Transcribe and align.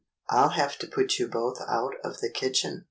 I 0.31 0.39
'11 0.45 0.55
have 0.57 0.77
to 0.79 0.87
put 0.87 1.19
you 1.19 1.27
both 1.27 1.61
out 1.67 1.93
of 2.03 2.21
the 2.21 2.31
kitchen." 2.31 2.79